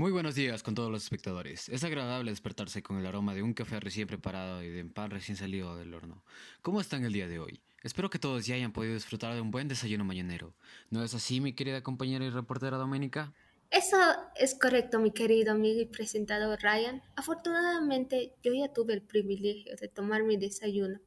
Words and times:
Muy 0.00 0.12
buenos 0.12 0.34
días 0.34 0.62
con 0.62 0.74
todos 0.74 0.90
los 0.90 1.02
espectadores. 1.02 1.68
Es 1.68 1.84
agradable 1.84 2.30
despertarse 2.30 2.82
con 2.82 2.96
el 2.96 3.04
aroma 3.04 3.34
de 3.34 3.42
un 3.42 3.52
café 3.52 3.78
recién 3.80 4.08
preparado 4.08 4.62
y 4.62 4.70
de 4.70 4.82
pan 4.86 5.10
recién 5.10 5.36
salido 5.36 5.76
del 5.76 5.92
horno. 5.92 6.24
¿Cómo 6.62 6.80
están 6.80 7.04
el 7.04 7.12
día 7.12 7.28
de 7.28 7.38
hoy? 7.38 7.60
Espero 7.82 8.08
que 8.08 8.18
todos 8.18 8.46
ya 8.46 8.54
hayan 8.54 8.72
podido 8.72 8.94
disfrutar 8.94 9.34
de 9.34 9.42
un 9.42 9.50
buen 9.50 9.68
desayuno 9.68 10.02
mañanero. 10.06 10.54
¿No 10.88 11.04
es 11.04 11.12
así, 11.12 11.42
mi 11.42 11.52
querida 11.52 11.82
compañera 11.82 12.24
y 12.24 12.30
reportera 12.30 12.78
Doménica? 12.78 13.34
Eso 13.70 13.98
es 14.36 14.54
correcto, 14.58 15.00
mi 15.00 15.10
querido 15.10 15.52
amigo 15.52 15.82
y 15.82 15.84
presentador 15.84 16.58
Ryan. 16.62 17.02
Afortunadamente, 17.14 18.32
yo 18.42 18.54
ya 18.54 18.72
tuve 18.72 18.94
el 18.94 19.02
privilegio 19.02 19.76
de 19.76 19.88
tomar 19.88 20.22
mi 20.22 20.38
desayuno. 20.38 20.98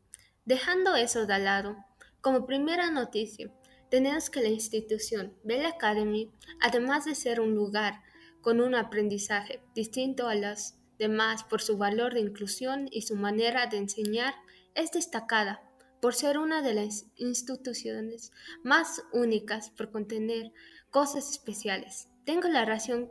Dejando 0.45 0.95
eso 0.95 1.25
de 1.25 1.39
lado, 1.39 1.77
como 2.21 2.45
primera 2.45 2.91
noticia, 2.91 3.49
tenemos 3.89 4.29
que 4.29 4.41
la 4.43 4.49
institución 4.49 5.33
Bell 5.43 5.65
Academy, 5.65 6.29
además 6.61 7.05
de 7.05 7.15
ser 7.15 7.41
un 7.41 7.55
lugar 7.55 8.03
con 8.43 8.61
un 8.61 8.75
aprendizaje 8.75 9.61
distinto 9.73 10.27
a 10.27 10.35
los 10.35 10.75
demás 10.99 11.43
por 11.43 11.61
su 11.61 11.77
valor 11.77 12.13
de 12.13 12.19
inclusión 12.19 12.87
y 12.91 13.01
su 13.01 13.15
manera 13.15 13.65
de 13.65 13.77
enseñar, 13.77 14.35
es 14.75 14.91
destacada 14.91 15.63
por 16.01 16.13
ser 16.13 16.37
una 16.37 16.61
de 16.61 16.73
las 16.73 17.05
instituciones 17.15 18.31
más 18.61 19.01
únicas 19.13 19.69
por 19.69 19.89
contener 19.89 20.51
cosas 20.91 21.31
especiales. 21.31 22.09
Tengo 22.25 22.49
la 22.49 22.65
razón, 22.65 23.09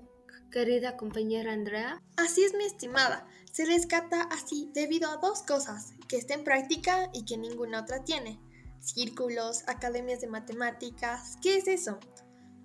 querida 0.50 0.98
compañera 0.98 1.54
Andrea. 1.54 2.02
Así 2.18 2.44
es, 2.44 2.54
mi 2.54 2.64
estimada. 2.64 3.26
Se 3.50 3.64
rescata 3.64 4.22
así 4.22 4.70
debido 4.74 5.10
a 5.10 5.16
dos 5.16 5.42
cosas, 5.42 5.94
que 6.08 6.18
está 6.18 6.34
en 6.34 6.44
práctica 6.44 7.08
y 7.14 7.24
que 7.24 7.38
ninguna 7.38 7.80
otra 7.80 8.04
tiene. 8.04 8.38
Círculos, 8.80 9.62
academias 9.66 10.20
de 10.20 10.26
matemáticas, 10.26 11.38
¿qué 11.42 11.56
es 11.56 11.68
eso? 11.68 11.98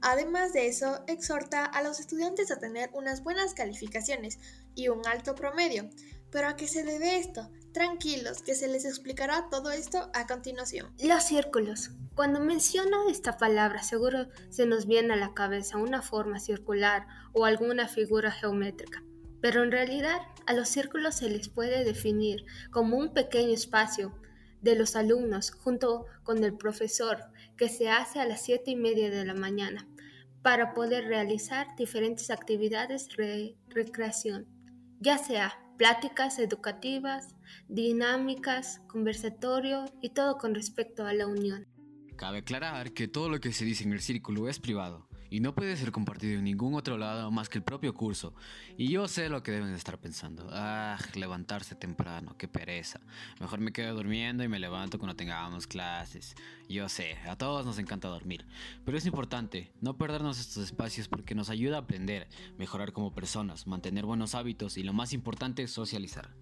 Además 0.10 0.54
de 0.54 0.68
eso, 0.68 1.04
exhorta 1.08 1.66
a 1.66 1.84
los 1.84 2.00
estudiantes 2.00 2.50
a 2.50 2.60
tener 2.60 2.90
unas 2.94 3.26
buenas 3.26 3.54
calificaciones 3.54 4.40
y 4.74 4.88
un 4.88 5.06
alto 5.06 5.36
promedio. 5.36 5.90
Pero 6.32 6.48
a 6.48 6.56
qué 6.56 6.66
se 6.66 6.86
debe 6.86 7.18
esto? 7.18 7.52
Tranquilos, 7.74 8.42
que 8.42 8.56
se 8.56 8.70
les 8.70 8.86
explicará 8.86 9.50
todo 9.52 9.70
esto 9.70 10.10
a 10.14 10.26
continuación. 10.26 10.94
Los 11.04 11.26
círculos. 11.26 11.92
Cuando 12.16 12.40
menciono 12.40 13.10
esta 13.10 13.36
palabra, 13.36 13.84
seguro 13.84 14.30
se 14.50 14.66
nos 14.66 14.88
viene 14.88 15.14
a 15.14 15.18
la 15.18 15.34
cabeza 15.34 15.76
una 15.76 16.02
forma 16.02 16.40
circular 16.40 17.06
o 17.34 17.44
alguna 17.44 17.90
figura 17.90 18.32
geométrica. 18.32 19.04
Pero 19.42 19.62
en 19.62 19.74
realidad, 19.74 20.22
a 20.46 20.54
los 20.54 20.70
círculos 20.70 21.16
se 21.16 21.30
les 21.30 21.50
puede 21.50 21.84
definir 21.84 22.46
como 22.72 22.96
un 22.96 23.14
pequeño 23.14 23.54
espacio 23.54 24.18
de 24.62 24.76
los 24.76 24.96
alumnos 24.96 25.52
junto 25.52 26.06
con 26.24 26.46
el 26.46 26.56
profesor 26.56 27.26
que 27.58 27.68
se 27.68 27.90
hace 27.90 28.22
a 28.22 28.26
las 28.26 28.42
siete 28.42 28.72
y 28.72 28.78
media 28.78 29.10
de 29.10 29.26
la 29.26 29.34
mañana 29.34 29.86
para 30.42 30.74
poder 30.74 31.06
realizar 31.06 31.68
diferentes 31.76 32.30
actividades 32.30 33.08
de 33.18 33.56
recreación, 33.70 34.46
ya 35.00 35.18
sea 35.18 35.60
pláticas 35.78 36.40
educativas, 36.40 37.36
dinámicas, 37.68 38.82
conversatorio 38.88 39.86
y 40.02 40.10
todo 40.10 40.38
con 40.38 40.56
respecto 40.56 41.06
a 41.06 41.14
la 41.14 41.28
unión. 41.28 41.68
Cabe 42.16 42.40
aclarar 42.40 42.94
que 42.94 43.08
todo 43.08 43.30
lo 43.30 43.40
que 43.40 43.54
se 43.54 43.66
dice 43.66 43.84
en 43.84 43.94
el 43.94 44.02
círculo 44.02 44.50
es 44.50 44.60
privado 44.60 45.08
y 45.30 45.40
no 45.40 45.54
puede 45.54 45.76
ser 45.78 45.92
compartido 45.92 46.38
en 46.38 46.44
ningún 46.44 46.74
otro 46.76 46.98
lado 46.98 47.32
más 47.32 47.50
que 47.50 47.58
el 47.58 47.64
propio 47.64 47.94
curso. 47.94 48.34
Y 48.78 48.90
yo 48.90 49.08
sé 49.08 49.30
lo 49.30 49.44
que 49.44 49.52
deben 49.52 49.74
estar 49.74 50.00
pensando. 50.00 50.48
Ah, 50.52 50.98
levantarse 51.16 51.76
temprano, 51.76 52.36
qué 52.38 52.48
pereza. 52.48 53.00
Mejor 53.40 53.60
me 53.60 53.72
quedo 53.72 53.96
durmiendo 53.96 54.44
y 54.44 54.48
me 54.48 54.60
levanto 54.60 55.00
cuando 55.00 55.16
tengamos 55.16 55.68
clases. 55.68 56.36
Yo 56.70 56.90
sé, 56.90 57.18
a 57.28 57.36
todos 57.36 57.66
nos 57.66 57.80
encanta 57.80 58.08
dormir, 58.08 58.46
pero 58.86 58.98
es 58.98 59.06
importante 59.06 59.72
no 59.82 59.98
perdernos 59.98 60.40
estos 60.40 60.64
espacios 60.64 61.08
porque 61.08 61.36
nos 61.36 61.50
ayuda 61.50 61.78
a 61.78 61.82
aprender, 61.82 62.28
mejorar 62.58 62.92
como 62.92 63.14
personas, 63.14 63.68
mantener 63.68 64.06
buenos 64.06 64.36
hábitos 64.36 64.78
y 64.78 64.84
lo 64.84 64.94
más 64.94 65.14
importante, 65.14 65.68
socializar. 65.68 66.36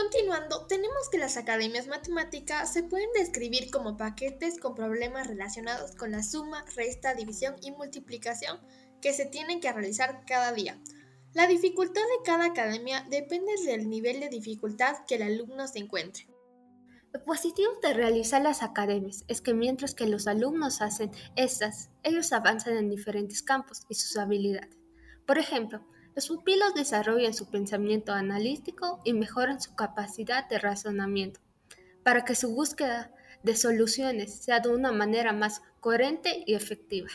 Continuando, 0.00 0.64
tenemos 0.66 1.08
que 1.10 1.18
las 1.18 1.36
academias 1.36 1.88
matemáticas 1.88 2.72
se 2.72 2.84
pueden 2.84 3.10
describir 3.14 3.68
como 3.72 3.96
paquetes 3.96 4.60
con 4.60 4.76
problemas 4.76 5.26
relacionados 5.26 5.96
con 5.96 6.12
la 6.12 6.22
suma, 6.22 6.64
resta, 6.76 7.14
división 7.14 7.56
y 7.62 7.72
multiplicación 7.72 8.60
que 9.02 9.12
se 9.12 9.26
tienen 9.26 9.58
que 9.58 9.72
realizar 9.72 10.22
cada 10.24 10.52
día. 10.52 10.80
La 11.34 11.48
dificultad 11.48 12.02
de 12.02 12.24
cada 12.24 12.44
academia 12.44 13.04
depende 13.10 13.50
del 13.66 13.90
nivel 13.90 14.20
de 14.20 14.28
dificultad 14.28 14.98
que 15.08 15.16
el 15.16 15.22
alumno 15.22 15.66
se 15.66 15.80
encuentre. 15.80 16.28
Lo 17.12 17.24
positivo 17.24 17.72
de 17.82 17.92
realizar 17.92 18.40
las 18.40 18.62
academias 18.62 19.24
es 19.26 19.40
que 19.40 19.52
mientras 19.52 19.96
que 19.96 20.06
los 20.06 20.28
alumnos 20.28 20.80
hacen 20.80 21.10
estas, 21.34 21.90
ellos 22.04 22.32
avanzan 22.32 22.76
en 22.76 22.88
diferentes 22.88 23.42
campos 23.42 23.80
y 23.88 23.96
sus 23.96 24.16
habilidades. 24.16 24.76
Por 25.26 25.38
ejemplo, 25.38 25.84
los 26.18 26.26
pupilos 26.26 26.74
desarrollan 26.74 27.32
su 27.32 27.48
pensamiento 27.48 28.12
analítico 28.12 29.00
y 29.04 29.12
mejoran 29.12 29.60
su 29.60 29.76
capacidad 29.76 30.48
de 30.48 30.58
razonamiento, 30.58 31.38
para 32.02 32.24
que 32.24 32.34
su 32.34 32.52
búsqueda 32.56 33.12
de 33.44 33.54
soluciones 33.54 34.34
sea 34.34 34.58
de 34.58 34.68
una 34.68 34.90
manera 34.90 35.32
más 35.32 35.62
coherente 35.78 36.42
y 36.44 36.54
efectiva. 36.54 37.08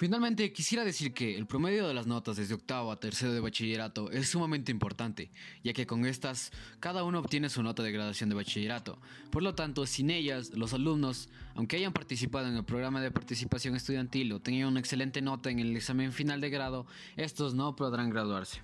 Finalmente, 0.00 0.50
quisiera 0.50 0.82
decir 0.82 1.12
que 1.12 1.36
el 1.36 1.46
promedio 1.46 1.86
de 1.86 1.92
las 1.92 2.06
notas 2.06 2.38
desde 2.38 2.54
octavo 2.54 2.90
a 2.90 2.98
tercero 2.98 3.34
de 3.34 3.40
bachillerato 3.40 4.10
es 4.10 4.30
sumamente 4.30 4.72
importante, 4.72 5.30
ya 5.62 5.74
que 5.74 5.86
con 5.86 6.06
estas 6.06 6.52
cada 6.80 7.04
uno 7.04 7.18
obtiene 7.18 7.50
su 7.50 7.62
nota 7.62 7.82
de 7.82 7.92
graduación 7.92 8.30
de 8.30 8.34
bachillerato. 8.34 8.98
Por 9.30 9.42
lo 9.42 9.54
tanto, 9.54 9.84
sin 9.84 10.08
ellas, 10.08 10.52
los 10.54 10.72
alumnos, 10.72 11.28
aunque 11.54 11.76
hayan 11.76 11.92
participado 11.92 12.48
en 12.48 12.56
el 12.56 12.64
programa 12.64 13.02
de 13.02 13.10
participación 13.10 13.76
estudiantil 13.76 14.32
o 14.32 14.40
tengan 14.40 14.68
una 14.68 14.80
excelente 14.80 15.20
nota 15.20 15.50
en 15.50 15.58
el 15.58 15.76
examen 15.76 16.14
final 16.14 16.40
de 16.40 16.48
grado, 16.48 16.86
estos 17.18 17.52
no 17.52 17.76
podrán 17.76 18.08
graduarse. 18.08 18.62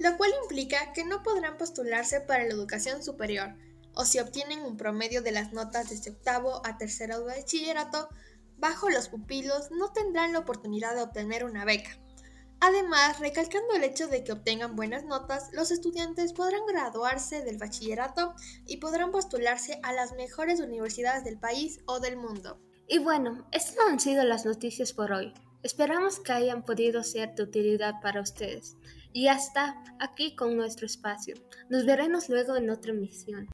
Lo 0.00 0.16
cual 0.16 0.32
implica 0.42 0.92
que 0.92 1.04
no 1.04 1.22
podrán 1.22 1.56
postularse 1.56 2.20
para 2.20 2.42
la 2.42 2.50
educación 2.50 3.04
superior, 3.04 3.54
o 3.94 4.04
si 4.04 4.18
obtienen 4.18 4.62
un 4.62 4.76
promedio 4.76 5.22
de 5.22 5.30
las 5.30 5.52
notas 5.52 5.88
desde 5.88 6.10
octavo 6.10 6.66
a 6.66 6.78
tercero 6.78 7.20
de 7.20 7.26
bachillerato, 7.26 8.08
bajo 8.58 8.90
los 8.90 9.08
pupilos 9.08 9.70
no 9.70 9.92
tendrán 9.92 10.32
la 10.32 10.40
oportunidad 10.40 10.94
de 10.94 11.02
obtener 11.02 11.44
una 11.44 11.64
beca. 11.64 11.98
Además, 12.60 13.20
recalcando 13.20 13.74
el 13.74 13.84
hecho 13.84 14.08
de 14.08 14.24
que 14.24 14.32
obtengan 14.32 14.74
buenas 14.74 15.04
notas, 15.04 15.50
los 15.52 15.70
estudiantes 15.70 16.32
podrán 16.32 16.66
graduarse 16.66 17.42
del 17.42 17.56
bachillerato 17.56 18.34
y 18.66 18.78
podrán 18.78 19.12
postularse 19.12 19.78
a 19.84 19.92
las 19.92 20.12
mejores 20.14 20.60
universidades 20.60 21.22
del 21.22 21.38
país 21.38 21.80
o 21.86 22.00
del 22.00 22.16
mundo. 22.16 22.60
Y 22.88 22.98
bueno, 22.98 23.46
estas 23.52 23.76
han 23.88 24.00
sido 24.00 24.24
las 24.24 24.44
noticias 24.44 24.92
por 24.92 25.12
hoy. 25.12 25.32
Esperamos 25.62 26.18
que 26.18 26.32
hayan 26.32 26.64
podido 26.64 27.04
ser 27.04 27.34
de 27.34 27.44
utilidad 27.44 28.00
para 28.02 28.20
ustedes. 28.20 28.76
Y 29.12 29.28
hasta 29.28 29.82
aquí 30.00 30.34
con 30.34 30.56
nuestro 30.56 30.86
espacio. 30.86 31.34
Nos 31.68 31.86
veremos 31.86 32.28
luego 32.28 32.56
en 32.56 32.70
otra 32.70 32.92
emisión. 32.92 33.48